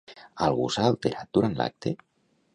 [0.45, 1.95] Algú s'ha alterat durant l'acte?